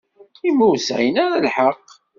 [0.47, 1.89] I ma ur sɛin ara lḥeqq?